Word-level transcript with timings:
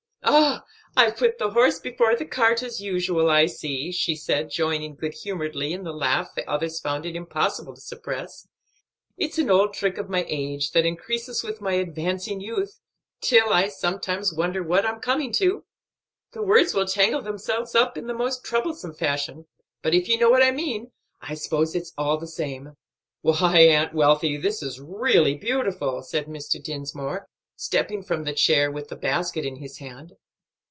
"Ah! 0.23 0.61
I've 0.95 1.17
put 1.17 1.39
the 1.39 1.49
horse 1.49 1.79
before 1.79 2.15
the 2.15 2.25
cart 2.25 2.61
as 2.61 2.79
usual, 2.79 3.29
I 3.29 3.47
see;" 3.47 3.91
she 3.91 4.15
said, 4.15 4.51
joining 4.51 4.95
good 4.95 5.15
humoredly 5.15 5.73
in 5.73 5.83
the 5.83 5.91
laugh 5.93 6.29
the 6.35 6.47
others 6.47 6.79
found 6.79 7.05
it 7.07 7.15
impossible 7.15 7.73
to 7.73 7.81
suppress. 7.81 8.47
"It's 9.17 9.39
an 9.39 9.49
old 9.49 9.73
trick 9.73 9.97
of 9.97 10.09
my 10.11 10.23
age, 10.27 10.71
that 10.71 10.85
increases 10.85 11.43
with 11.43 11.59
my 11.59 11.73
advancing 11.73 12.39
youth, 12.39 12.79
till 13.19 13.49
I 13.51 13.67
sometimes 13.67 14.31
wonder 14.35 14.61
what 14.61 14.85
I'm 14.85 14.99
coming 14.99 15.33
to; 15.33 15.65
the 16.33 16.43
words 16.43 16.73
will 16.75 16.85
tangle 16.85 17.21
themselves 17.23 17.73
up 17.73 17.97
in 17.97 18.05
the 18.05 18.13
most 18.13 18.45
troublesome 18.45 18.93
fashion; 18.93 19.47
but 19.81 19.95
if 19.95 20.07
you 20.07 20.19
know 20.19 20.29
what 20.29 20.43
I 20.43 20.51
mean, 20.51 20.91
I 21.19 21.33
suppose 21.33 21.73
it's 21.73 21.93
all 21.97 22.17
the 22.17 22.27
same." 22.27 22.73
"Why, 23.21 23.57
Aunt 23.59 23.95
Wealthy, 23.95 24.37
this 24.37 24.61
is 24.61 24.79
really 24.79 25.33
beautiful," 25.35 26.03
said 26.03 26.27
Mr. 26.27 26.61
Dinsmore, 26.63 27.27
stepping 27.55 28.01
from 28.03 28.23
the 28.23 28.33
chair 28.33 28.71
with 28.71 28.89
the 28.89 28.95
basket, 28.95 29.45
in 29.45 29.57
his 29.57 29.77
hand. 29.77 30.13